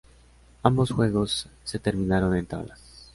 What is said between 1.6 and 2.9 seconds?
se terminaron en tablas.